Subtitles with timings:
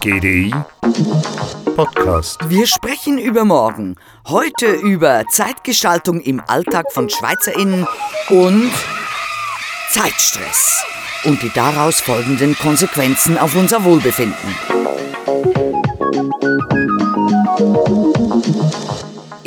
[0.00, 0.52] GDI
[1.74, 2.38] Podcast.
[2.50, 3.96] Wir sprechen über morgen.
[4.28, 7.86] Heute über Zeitgestaltung im Alltag von SchweizerInnen
[8.28, 8.70] und
[9.90, 10.84] Zeitstress
[11.24, 14.54] und die daraus folgenden Konsequenzen auf unser Wohlbefinden.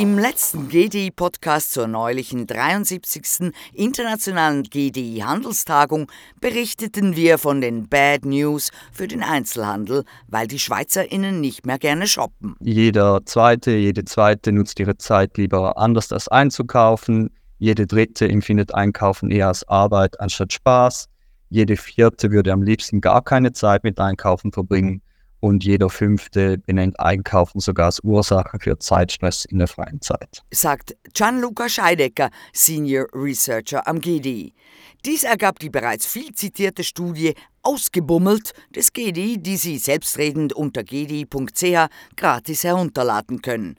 [0.03, 3.53] Im letzten GDI-Podcast zur neulichen 73.
[3.73, 6.11] Internationalen GDI-Handelstagung
[6.41, 12.05] berichteten wir von den Bad News für den Einzelhandel, weil die SchweizerInnen nicht mehr gerne
[12.07, 12.57] shoppen.
[12.59, 17.29] Jeder Zweite, jede Zweite nutzt ihre Zeit lieber anders als einzukaufen.
[17.57, 21.07] Jede Dritte empfindet Einkaufen eher als Arbeit anstatt Spaß.
[21.47, 25.01] Jede Vierte würde am liebsten gar keine Zeit mit Einkaufen verbringen
[25.43, 30.41] und jeder Fünfte benennt Einkaufen sogar als Ursache für Zeitstress in der freien Zeit.
[30.51, 34.53] Sagt Gianluca Scheidecker, Senior Researcher am GDI.
[35.03, 41.89] Dies ergab die bereits viel zitierte Studie Ausgebummelt des GDI, die Sie selbstredend unter gdi.ch
[42.15, 43.75] gratis herunterladen können.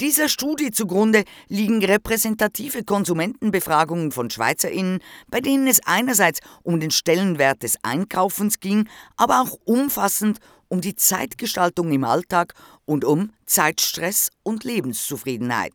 [0.00, 7.64] Dieser Studie zugrunde liegen repräsentative Konsumentenbefragungen von SchweizerInnen, bei denen es einerseits um den Stellenwert
[7.64, 10.38] des Einkaufens ging, aber auch umfassend
[10.68, 15.72] um die Zeitgestaltung im Alltag und um Zeitstress und Lebenszufriedenheit.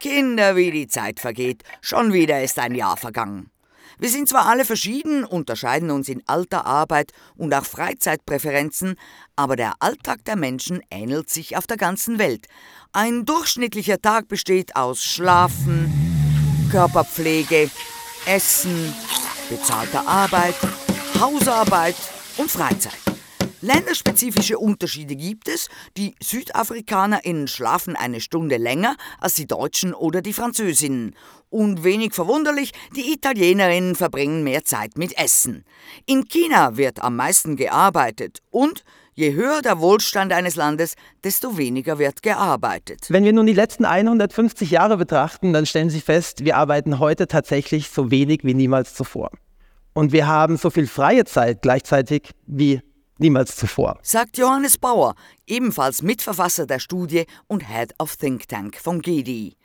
[0.00, 3.51] Kinder, wie die Zeit vergeht, schon wieder ist ein Jahr vergangen.
[4.02, 8.96] Wir sind zwar alle verschieden, unterscheiden uns in Alter, Arbeit und auch Freizeitpräferenzen,
[9.36, 12.48] aber der Alltag der Menschen ähnelt sich auf der ganzen Welt.
[12.92, 15.88] Ein durchschnittlicher Tag besteht aus Schlafen,
[16.72, 17.70] Körperpflege,
[18.26, 18.92] Essen,
[19.48, 20.56] bezahlter Arbeit,
[21.20, 21.94] Hausarbeit
[22.38, 23.01] und Freizeit.
[23.62, 25.68] Länderspezifische Unterschiede gibt es.
[25.96, 31.14] Die SüdafrikanerInnen schlafen eine Stunde länger als die Deutschen oder die Französinnen.
[31.48, 35.64] Und wenig verwunderlich, die Italienerinnen verbringen mehr Zeit mit Essen.
[36.06, 38.84] In China wird am meisten gearbeitet und
[39.14, 43.08] Je höher der Wohlstand eines Landes, desto weniger wird gearbeitet.
[43.10, 47.26] Wenn wir nun die letzten 150 Jahre betrachten, dann stellen Sie fest, wir arbeiten heute
[47.26, 49.30] tatsächlich so wenig wie niemals zuvor.
[49.92, 52.80] Und wir haben so viel freie Zeit gleichzeitig wie
[53.22, 53.98] niemals zuvor.
[54.02, 55.14] Sagt Johannes Bauer,
[55.46, 59.56] ebenfalls Mitverfasser der Studie und Head of Think Tank von GDI.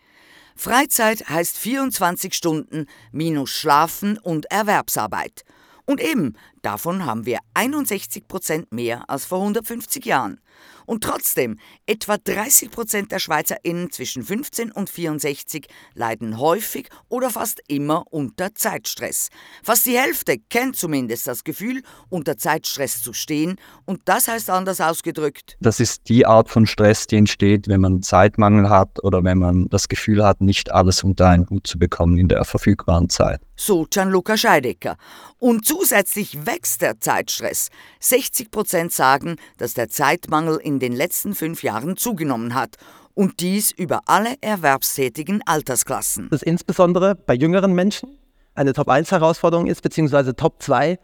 [0.55, 5.43] Freizeit heißt 24 Stunden minus Schlafen und Erwerbsarbeit.
[5.85, 10.39] Und eben, davon haben wir 61 Prozent mehr als vor 150 Jahren.
[10.87, 17.61] Und trotzdem, etwa 30 Prozent der SchweizerInnen zwischen 15 und 64 leiden häufig oder fast
[17.67, 19.27] immer unter Zeitstress.
[19.63, 23.57] Fast die Hälfte kennt zumindest das Gefühl, unter Zeitstress zu stehen.
[23.83, 25.57] Und das heißt anders ausgedrückt.
[25.59, 29.67] Das ist die Art von Stress, die entsteht, wenn man Zeitmangel hat oder wenn man
[29.67, 33.41] das Gefühl hat, nicht alles unter einen Hut zu bekommen in der verfügbaren Zeit.
[33.59, 34.97] So Gianluca Scheidecker.
[35.39, 37.69] Und zusätzlich wächst der Zeitstress.
[37.99, 42.75] 60 Prozent sagen, dass der Zeitmangel in den letzten fünf Jahren zugenommen hat.
[43.13, 46.27] Und dies über alle erwerbstätigen Altersklassen.
[46.29, 48.17] Das insbesondere bei jüngeren Menschen
[48.53, 50.99] eine Top-1-Herausforderung ist, beziehungsweise Top 2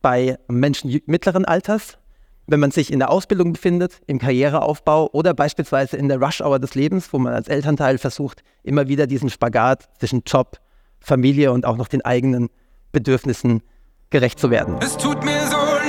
[0.00, 1.98] bei Menschen mittleren Alters,
[2.46, 6.74] wenn man sich in der Ausbildung befindet, im Karriereaufbau oder beispielsweise in der Rush-Hour des
[6.74, 10.58] Lebens, wo man als Elternteil versucht, immer wieder diesen Spagat zwischen Job,
[11.00, 12.48] Familie und auch noch den eigenen
[12.90, 13.62] Bedürfnissen
[14.10, 14.76] gerecht zu werden.
[14.80, 15.81] Es tut mir so leid,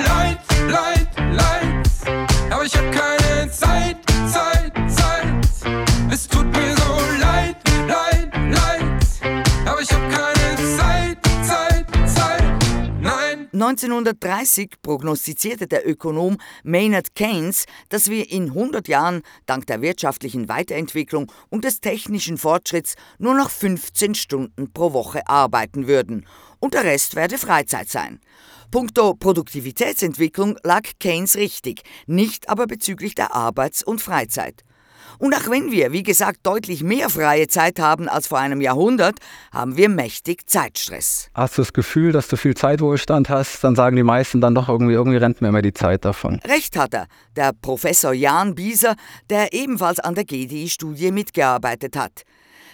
[13.64, 21.32] 1930 prognostizierte der Ökonom Maynard Keynes, dass wir in 100 Jahren dank der wirtschaftlichen Weiterentwicklung
[21.50, 26.28] und des technischen Fortschritts nur noch 15 Stunden pro Woche arbeiten würden
[26.60, 28.20] und der Rest werde Freizeit sein.
[28.70, 34.64] Punkto Produktivitätsentwicklung lag Keynes richtig, nicht aber bezüglich der Arbeits- und Freizeit.
[35.24, 39.20] Und auch wenn wir, wie gesagt, deutlich mehr freie Zeit haben als vor einem Jahrhundert,
[39.54, 41.30] haben wir mächtig Zeitstress.
[41.34, 44.68] Hast du das Gefühl, dass du viel Zeitwohlstand hast, dann sagen die meisten dann doch
[44.68, 46.42] irgendwie, irgendwie rennt mir immer die Zeit davon.
[46.46, 48.98] Recht hat er, der Professor Jan Bieser,
[49.30, 52.24] der ebenfalls an der GDI-Studie mitgearbeitet hat.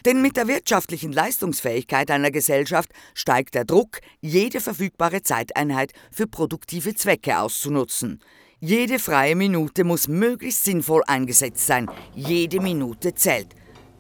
[0.06, 6.96] Denn mit der wirtschaftlichen Leistungsfähigkeit einer Gesellschaft steigt der Druck, jede verfügbare Zeiteinheit für produktive
[6.96, 8.20] Zwecke auszunutzen.
[8.62, 11.90] Jede freie Minute muss möglichst sinnvoll eingesetzt sein.
[12.14, 13.48] Jede Minute zählt.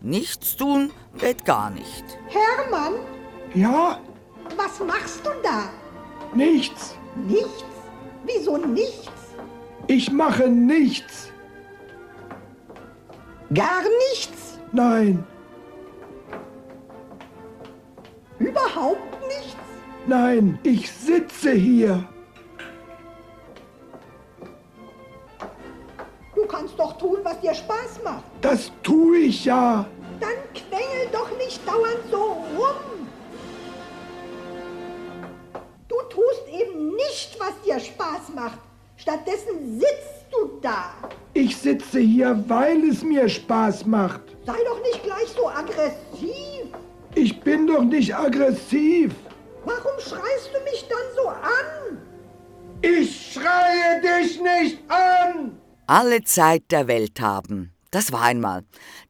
[0.01, 2.03] Nichts tun geht gar nicht.
[2.27, 2.93] Hermann,
[3.53, 3.99] Ja,
[4.57, 5.69] was machst du da?
[6.35, 6.95] nichts.
[7.27, 7.63] Nichts?
[8.25, 9.09] Wieso nichts?
[9.87, 11.31] Ich mache nichts.
[13.53, 13.81] Gar
[14.11, 14.59] nichts?
[14.71, 15.23] Nein,
[18.37, 19.55] Überhaupt nichts?
[20.07, 22.07] nein, ich sitze hier.
[26.79, 28.23] Doch tun, was dir Spaß macht.
[28.41, 29.85] Das tue ich ja.
[30.19, 32.23] Dann quengel doch nicht dauernd so
[32.57, 33.07] rum.
[35.87, 38.59] Du tust eben nicht, was dir Spaß macht.
[38.97, 40.93] Stattdessen sitzt du da.
[41.33, 44.21] Ich sitze hier, weil es mir Spaß macht.
[44.45, 46.67] Sei doch nicht gleich so aggressiv.
[47.15, 49.13] Ich bin doch nicht aggressiv.
[49.65, 51.97] Warum schreist du mich dann so an?
[52.81, 55.58] Ich schreie dich nicht an.
[55.89, 57.71] Alle Zeit der Welt haben.
[57.89, 58.61] Das war einmal.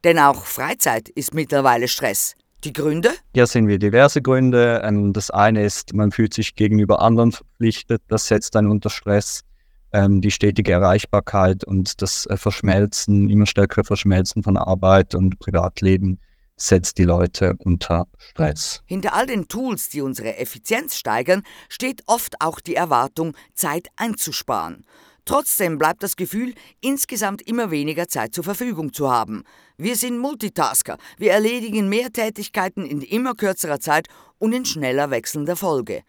[0.02, 2.36] Denn auch Freizeit ist mittlerweile Stress.
[2.64, 3.10] Die Gründe?
[3.34, 4.80] Hier sehen wir diverse Gründe.
[4.82, 8.00] Ähm, Das eine ist, man fühlt sich gegenüber anderen verpflichtet.
[8.08, 9.42] Das setzt einen unter Stress.
[9.92, 16.18] Ähm, Die stetige Erreichbarkeit und das äh, Verschmelzen, immer stärkere Verschmelzen von Arbeit und Privatleben
[16.56, 18.80] setzt die Leute unter Stress.
[18.86, 24.86] Hinter all den Tools, die unsere Effizienz steigern, steht oft auch die Erwartung, Zeit einzusparen.
[25.30, 29.44] Trotzdem bleibt das Gefühl, insgesamt immer weniger Zeit zur Verfügung zu haben.
[29.76, 35.54] Wir sind Multitasker, wir erledigen mehr Tätigkeiten in immer kürzerer Zeit und in schneller wechselnder
[35.54, 36.02] Folge.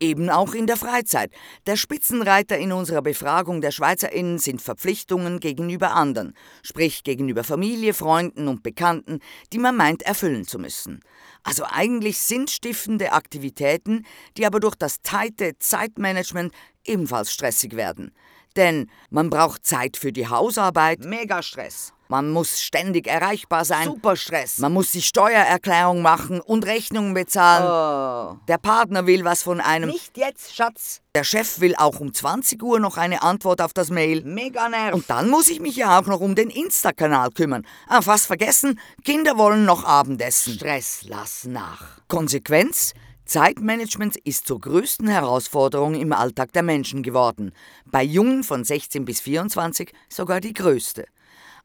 [0.00, 1.30] Eben auch in der Freizeit.
[1.66, 6.32] Der Spitzenreiter in unserer Befragung der SchweizerInnen sind Verpflichtungen gegenüber anderen,
[6.62, 9.18] sprich gegenüber Familie, Freunden und Bekannten,
[9.52, 11.00] die man meint erfüllen zu müssen.
[11.42, 14.06] Also eigentlich sinnstiftende Aktivitäten,
[14.38, 16.54] die aber durch das teite Zeitmanagement
[16.86, 18.14] ebenfalls stressig werden.
[18.56, 21.92] Denn man braucht Zeit für die Hausarbeit, mega Stress.
[22.08, 24.58] Man muss ständig erreichbar sein, super Stress.
[24.58, 28.38] Man muss die Steuererklärung machen und Rechnungen bezahlen.
[28.46, 29.88] Der Partner will was von einem.
[29.88, 31.00] Nicht jetzt, Schatz.
[31.14, 34.22] Der Chef will auch um 20 Uhr noch eine Antwort auf das Mail.
[34.22, 34.94] Mega nerv.
[34.94, 37.66] Und dann muss ich mich ja auch noch um den Insta-Kanal kümmern.
[37.88, 40.54] Ah, fast vergessen, Kinder wollen noch Abendessen.
[40.54, 42.00] Stress, lass nach.
[42.08, 42.92] Konsequenz?
[43.26, 47.52] Zeitmanagement ist zur größten Herausforderung im Alltag der Menschen geworden.
[47.86, 51.06] Bei Jungen von 16 bis 24 sogar die größte.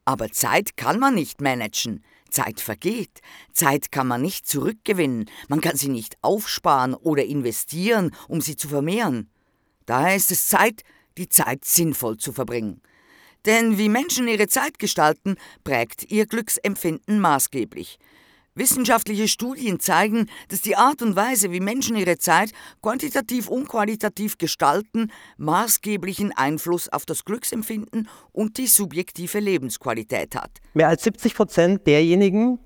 [0.06, 2.02] Aber Zeit kann man nicht managen.
[2.30, 3.20] Zeit vergeht.
[3.52, 5.28] Zeit kann man nicht zurückgewinnen.
[5.48, 9.30] Man kann sie nicht aufsparen oder investieren, um sie zu vermehren.
[9.84, 10.82] Daher ist es Zeit,
[11.18, 12.80] die Zeit sinnvoll zu verbringen.
[13.44, 17.98] Denn wie Menschen ihre Zeit gestalten, prägt ihr Glücksempfinden maßgeblich.
[18.60, 22.52] Wissenschaftliche Studien zeigen, dass die Art und Weise, wie Menschen ihre Zeit
[22.82, 30.50] quantitativ und qualitativ gestalten, maßgeblichen Einfluss auf das Glücksempfinden und die subjektive Lebensqualität hat.
[30.74, 32.58] Mehr als 70 Prozent derjenigen,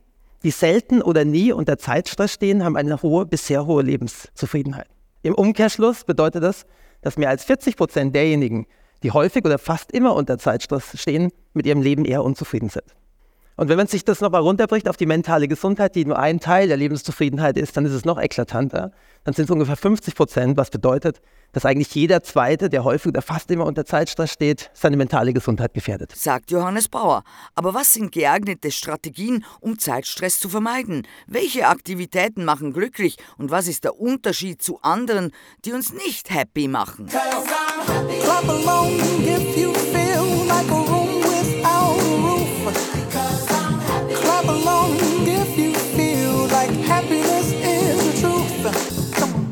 [0.43, 4.89] die selten oder nie unter Zeitstress stehen, haben eine hohe bis sehr hohe Lebenszufriedenheit.
[5.23, 6.67] Im Umkehrschluss bedeutet das,
[7.03, 8.67] dass mehr als 40 Prozent derjenigen,
[9.05, 12.97] die häufig oder fast immer unter Zeitstress stehen, mit ihrem Leben eher unzufrieden sind.
[13.57, 16.67] Und wenn man sich das nochmal runterbricht auf die mentale Gesundheit, die nur ein Teil
[16.67, 18.91] der Lebenszufriedenheit ist, dann ist es noch eklatanter.
[19.23, 21.21] Dann sind es ungefähr 50 Prozent, was bedeutet,
[21.53, 25.73] dass eigentlich jeder Zweite, der häufig oder fast immer unter Zeitstress steht, seine mentale Gesundheit
[25.73, 26.13] gefährdet.
[26.17, 27.23] Sagt Johannes Bauer.
[27.55, 31.07] Aber was sind geeignete Strategien, um Zeitstress zu vermeiden?
[31.29, 35.31] Welche Aktivitäten machen glücklich und was ist der Unterschied zu anderen,
[35.65, 37.07] die uns nicht happy machen?
[37.07, 38.99] Clap along
[39.57, 39.74] you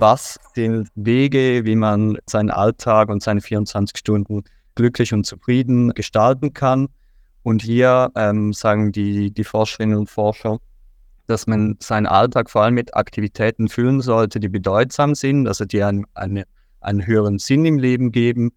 [0.02, 4.42] Was sind Wege, wie man seinen Alltag und seine 24 Stunden
[4.74, 6.88] glücklich und zufrieden gestalten kann?
[7.44, 10.58] Und hier ähm, sagen die, die Forscherinnen und Forscher,
[11.28, 15.84] dass man seinen Alltag vor allem mit Aktivitäten füllen sollte, die bedeutsam sind, also die
[15.84, 16.46] einen, eine,
[16.80, 18.50] einen höheren Sinn im Leben geben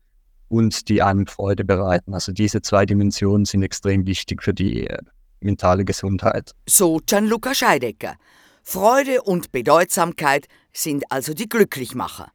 [0.47, 2.15] und die einem Freude bereiten.
[2.15, 4.97] Also diese zwei Dimensionen sind extrem wichtig für die äh,
[5.41, 6.55] mentale Gesundheit.
[6.65, 8.15] So Gianluca Scheidecker.
[8.63, 12.31] Freude und Bedeutsamkeit sind also die Glücklichmacher.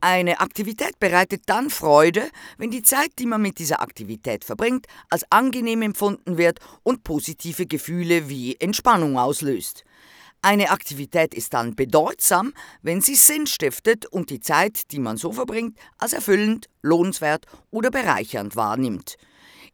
[0.00, 2.28] Eine Aktivität bereitet dann Freude,
[2.58, 7.66] wenn die Zeit, die man mit dieser Aktivität verbringt, als angenehm empfunden wird und positive
[7.66, 9.84] Gefühle wie Entspannung auslöst.
[10.42, 12.52] Eine Aktivität ist dann bedeutsam,
[12.82, 17.90] wenn sie Sinn stiftet und die Zeit, die man so verbringt, als erfüllend, lohnenswert oder
[17.90, 19.16] bereichernd wahrnimmt.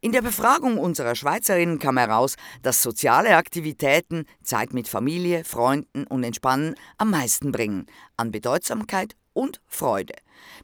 [0.03, 6.25] In der Befragung unserer Schweizerinnen kam heraus, dass soziale Aktivitäten Zeit mit Familie, Freunden und
[6.25, 7.85] Entspannen am meisten bringen,
[8.17, 10.15] an Bedeutsamkeit und Freude.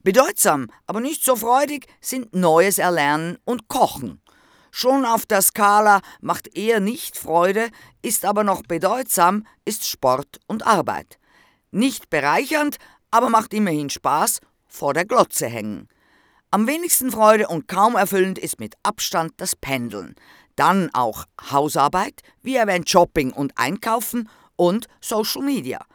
[0.04, 4.22] Bedeutsam, aber nicht so freudig sind Neues erlernen und Kochen.
[4.72, 7.70] Schon auf der Skala macht eher nicht Freude,
[8.02, 11.18] ist aber noch bedeutsam, ist Sport und Arbeit.
[11.72, 12.76] Nicht bereichernd,
[13.10, 15.88] aber macht immerhin Spaß, vor der Glotze hängen.
[16.52, 20.16] Am wenigsten Freude und kaum erfüllend ist mit Abstand das Pendeln.
[20.56, 25.86] Dann auch Hausarbeit, wie erwähnt Shopping und Einkaufen und Social Media.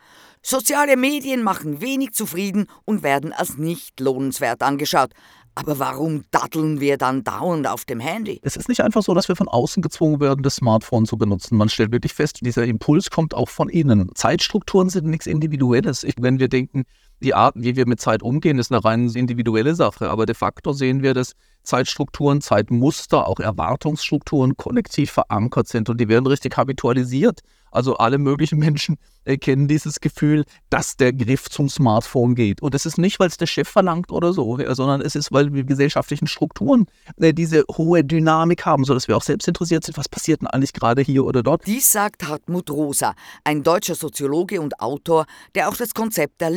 [0.43, 5.11] Soziale Medien machen wenig zufrieden und werden als nicht lohnenswert angeschaut.
[5.57, 8.41] Aber warum daddeln wir dann dauernd auf dem Handy?
[8.43, 11.57] Es ist nicht einfach so, dass wir von außen gezwungen werden, das Smartphone zu benutzen.
[11.57, 14.11] Man stellt wirklich fest, dieser Impuls kommt auch von innen.
[14.15, 16.07] Zeitstrukturen sind nichts Individuelles.
[16.17, 16.85] Wenn wir denken,
[17.25, 20.11] die Art, wie wir mit Zeit umgehen, ist eine rein individuelle Sache.
[20.11, 21.33] Aber de facto sehen wir, dass
[21.65, 27.41] Zeitstrukturen, Zeitmuster, auch Erwartungsstrukturen kollektiv verankert sind und die werden richtig habitualisiert.
[27.75, 32.63] Also alle möglichen Menschen äh, kennen dieses Gefühl, dass der Griff zum Smartphone geht.
[32.63, 35.53] Und es ist nicht, weil es der Chef verlangt oder so, sondern es ist, weil
[35.53, 40.09] wir gesellschaftlichen Strukturen äh, diese hohe Dynamik haben, sodass wir auch selbst interessiert sind, was
[40.09, 41.67] passiert denn eigentlich gerade hier oder dort.
[41.67, 45.27] Dies sagt Hartmut Rosa, ein deutscher Soziologe und Autor,
[45.57, 46.51] der auch das Konzept der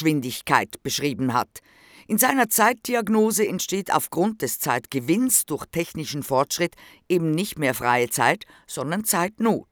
[0.00, 1.60] Lebensgeschwindigkeit beschrieben hat.
[2.08, 6.74] In seiner Zeitdiagnose entsteht aufgrund des Zeitgewinns durch technischen Fortschritt
[7.08, 9.66] eben nicht mehr freie Zeit, sondern Zeitnot.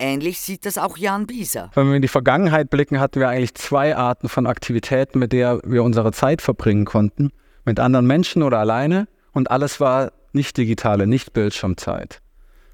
[0.00, 1.70] Ähnlich sieht das auch Jan Bieser.
[1.74, 5.60] Wenn wir in die Vergangenheit blicken, hatten wir eigentlich zwei Arten von Aktivitäten, mit der
[5.64, 7.30] wir unsere Zeit verbringen konnten.
[7.64, 9.08] Mit anderen Menschen oder alleine.
[9.32, 12.20] Und alles war nicht digitale, nicht Bildschirmzeit.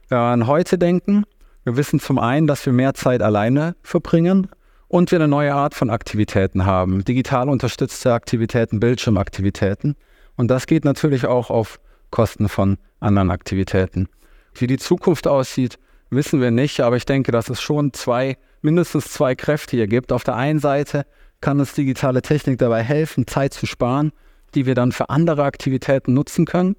[0.08, 1.24] Wenn wir an heute denken,
[1.64, 4.48] wir wissen zum einen, dass wir mehr Zeit alleine verbringen
[4.88, 7.04] und wir eine neue Art von Aktivitäten haben.
[7.04, 9.96] Digital unterstützte Aktivitäten, Bildschirmaktivitäten.
[10.36, 14.08] Und das geht natürlich auch auf Kosten von anderen Aktivitäten.
[14.54, 15.78] Wie die Zukunft aussieht,
[16.10, 20.12] wissen wir nicht, aber ich denke, dass es schon zwei, mindestens zwei Kräfte hier gibt.
[20.12, 21.06] Auf der einen Seite
[21.40, 24.12] kann uns digitale Technik dabei helfen, Zeit zu sparen,
[24.54, 26.76] die wir dann für andere Aktivitäten nutzen können.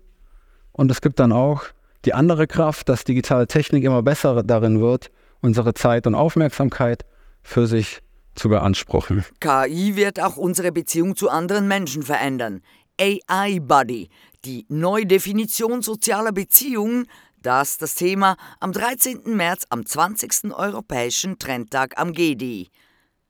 [0.71, 1.63] Und es gibt dann auch
[2.05, 7.05] die andere Kraft, dass digitale Technik immer besser darin wird, unsere Zeit und Aufmerksamkeit
[7.45, 8.01] für sich
[8.33, 9.23] zu beanspruchen.
[9.39, 12.61] KI wird auch unsere Beziehung zu anderen Menschen verändern.
[12.99, 14.09] AI Buddy,
[14.43, 17.07] die Neudefinition sozialer Beziehungen,
[17.41, 19.35] das das Thema am 13.
[19.35, 20.51] März am 20.
[20.53, 22.69] Europäischen Trendtag am GDI.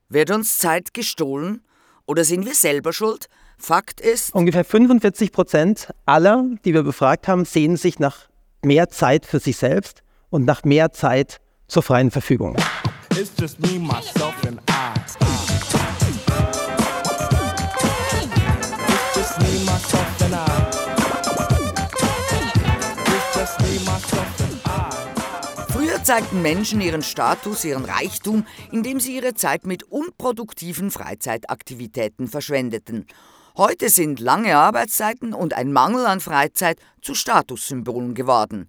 [0.08, 1.62] Wird uns Zeit gestohlen
[2.06, 3.26] oder sind wir selber schuld?
[3.58, 8.28] Fakt ist, ungefähr 45 Prozent aller, die wir befragt haben, sehen sich nach
[8.62, 12.56] mehr Zeit für sich selbst und nach mehr Zeit zur freien Verfügung.
[13.18, 14.92] It's just me, myself and I.
[15.00, 15.24] It's
[19.14, 20.76] just me, myself and I.
[25.72, 33.06] Früher zeigten Menschen ihren Status, ihren Reichtum, indem sie ihre Zeit mit unproduktiven Freizeitaktivitäten verschwendeten.
[33.56, 38.68] Heute sind lange Arbeitszeiten und ein Mangel an Freizeit zu Statussymbolen geworden.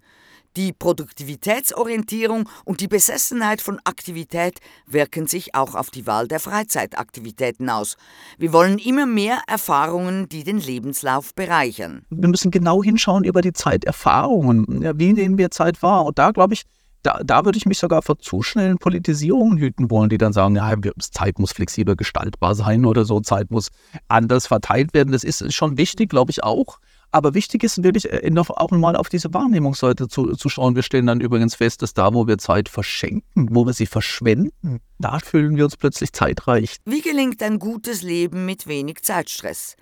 [0.58, 7.70] Die Produktivitätsorientierung und die Besessenheit von Aktivität wirken sich auch auf die Wahl der Freizeitaktivitäten
[7.70, 7.96] aus.
[8.38, 12.02] Wir wollen immer mehr Erfahrungen, die den Lebenslauf bereichern.
[12.10, 14.82] Wir müssen genau hinschauen über die Zeiterfahrungen.
[14.82, 16.04] Ja, wie nehmen wir Zeit wahr?
[16.04, 16.64] Und da glaube ich,
[17.04, 20.56] da, da würde ich mich sogar vor zu schnellen Politisierungen hüten wollen, die dann sagen,
[20.56, 23.68] ja, Zeit muss flexibel gestaltbar sein oder so, Zeit muss
[24.08, 25.12] anders verteilt werden.
[25.12, 26.80] Das ist schon wichtig, glaube ich auch.
[27.10, 30.76] Aber wichtig ist wirklich äh, auch mal auf diese Wahrnehmungsseite zu, zu schauen.
[30.76, 34.80] Wir stellen dann übrigens fest, dass da, wo wir Zeit verschenken, wo wir sie verschwenden,
[34.98, 36.76] da fühlen wir uns plötzlich zeitreich.
[36.84, 39.76] Wie gelingt ein gutes Leben mit wenig Zeitstress?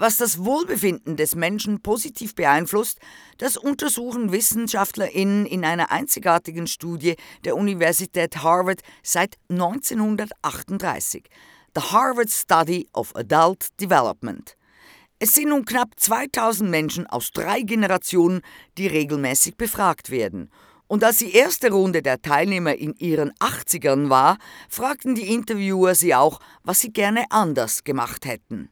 [0.00, 3.00] Was das Wohlbefinden des Menschen positiv beeinflusst,
[3.38, 11.24] das untersuchen WissenschaftlerInnen in einer einzigartigen Studie der Universität Harvard seit 1938.
[11.74, 14.56] The Harvard Study of Adult Development.
[15.20, 18.40] Es sind nun knapp 2000 Menschen aus drei Generationen,
[18.76, 20.48] die regelmäßig befragt werden.
[20.86, 26.14] Und als die erste Runde der Teilnehmer in ihren 80ern war, fragten die Interviewer sie
[26.14, 28.70] auch, was sie gerne anders gemacht hätten.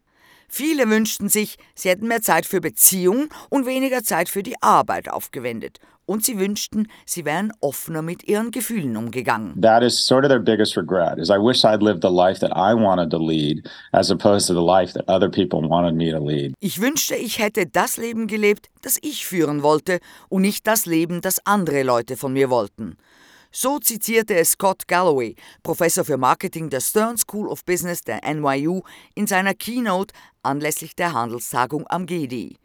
[0.49, 5.09] Viele wünschten sich, sie hätten mehr Zeit für Beziehungen und weniger Zeit für die Arbeit
[5.09, 5.81] aufgewendet.
[6.07, 9.61] Und sie wünschten, sie wären offener mit ihren Gefühlen umgegangen.
[9.61, 11.19] That is sort of their biggest regret.
[11.19, 14.55] Is I wish I'd lived the life that I wanted to lead, as opposed to
[14.55, 16.55] the life that other people wanted me to lead.
[16.61, 19.99] Ich wünschte, ich hätte das Leben gelebt, das ich führen wollte,
[20.29, 22.97] und nicht das Leben, das andere Leute von mir wollten.
[23.51, 28.83] So zitierte es Scott Galloway, Professor für Marketing der Stern School of Business der NYU,
[29.15, 32.59] in seiner Keynote anlässlich der Handelstagung am GDI.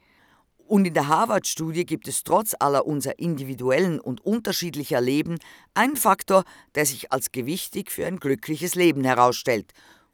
[0.71, 5.37] Und in der Harvard-Studie gibt es trotz aller unserer individuellen und unterschiedlicher Leben
[5.73, 9.73] einen Faktor, der sich als gewichtig für ein glückliches Leben herausstellt: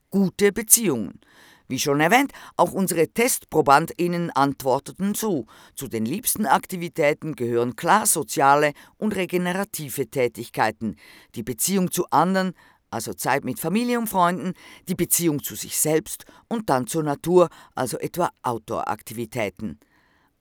[0.10, 1.22] gute Beziehungen.
[1.68, 5.46] Wie schon erwähnt, auch unsere TestprobandInnen antworteten so.
[5.76, 10.96] Zu den liebsten Aktivitäten gehören klar soziale und regenerative Tätigkeiten,
[11.36, 12.54] die Beziehung zu anderen,
[12.90, 14.54] also Zeit mit Familie und Freunden,
[14.88, 19.80] die Beziehung zu sich selbst und dann zur Natur, also etwa Outdoor-Aktivitäten.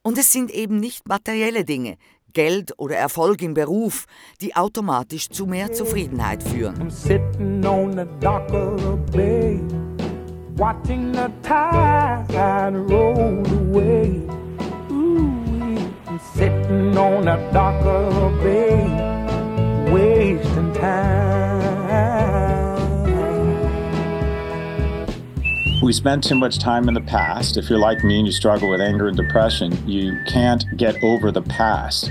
[0.07, 1.97] Und es sind eben nicht materielle Dinge,
[2.33, 4.05] Geld oder Erfolg im Beruf,
[4.41, 6.77] die automatisch zu mehr Zufriedenheit führen.
[6.77, 6.91] I'm
[25.87, 27.57] We spend too much time in the past.
[27.57, 31.31] If you're like me and you struggle with anger and depression, you can't get over
[31.31, 32.11] the past.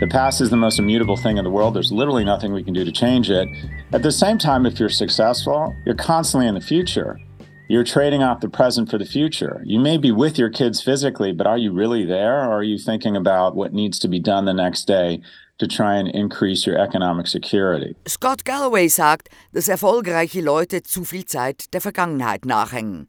[0.00, 1.74] The past is the most immutable thing in the world.
[1.74, 3.46] There's literally nothing we can do to change it.
[3.92, 7.20] At the same time, if you're successful, you're constantly in the future.
[7.68, 9.60] You're trading off the present for the future.
[9.66, 12.38] You may be with your kids physically, but are you really there?
[12.38, 15.20] Or are you thinking about what needs to be done the next day
[15.62, 17.94] to try and increase your economic security?
[18.08, 23.08] Scott Galloway sagt, dass erfolgreiche Leute zu viel Zeit der Vergangenheit nachhängen.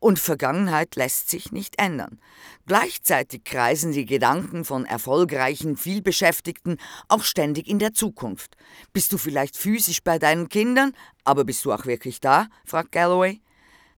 [0.00, 2.18] Und Vergangenheit lässt sich nicht ändern.
[2.66, 8.56] Gleichzeitig kreisen die Gedanken von erfolgreichen, vielbeschäftigten auch ständig in der Zukunft.
[8.92, 10.92] Bist du vielleicht physisch bei deinen Kindern,
[11.22, 12.48] aber bist du auch wirklich da?
[12.64, 13.40] fragt Galloway.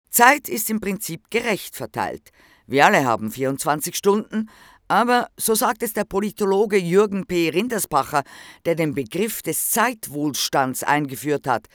[0.09, 2.31] Zeit ist im Prinzip gerecht verteilt.
[2.67, 4.49] Wir alle haben 24 Stunden,
[4.87, 7.49] aber so sagt es der Politologe Jürgen P.
[7.49, 8.23] Rindersbacher,
[8.65, 11.67] der den Begriff des Zeitwohlstands eingeführt hat.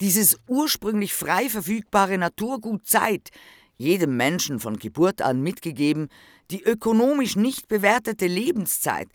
[0.00, 3.30] Dieses ursprünglich frei verfügbare Naturgut Zeit,
[3.76, 6.08] jedem Menschen von Geburt an mitgegeben,
[6.50, 9.08] die ökonomisch nicht bewertete Lebenszeit,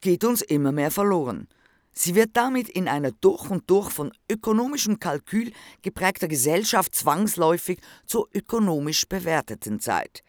[0.00, 1.48] geht uns immer mehr verloren.
[1.92, 5.52] Sie wird damit in einer durch und durch von ökonomischem Kalkül
[5.82, 10.22] geprägter Gesellschaft zwangsläufig zur ökonomisch bewerteten Zeit.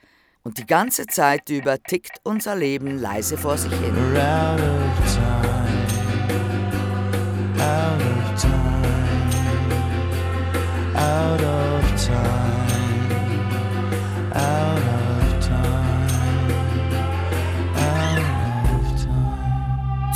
[0.44, 3.94] Und die ganze Zeit über tickt unser Leben leise vor sich hin.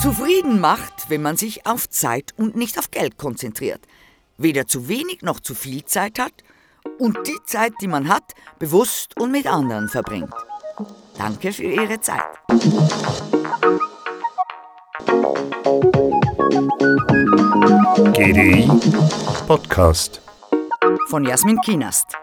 [0.02, 3.82] Zufrieden macht, wenn man sich auf Zeit und nicht auf Geld konzentriert.
[4.38, 6.34] Weder zu wenig noch zu viel Zeit hat
[7.00, 10.34] und die Zeit, die man hat, bewusst und mit anderen verbringt.
[11.18, 12.24] Danke für Ihre Zeit.
[18.14, 18.70] GDI
[19.48, 20.22] Podcast.
[21.10, 22.23] Von Jasmin Kienast.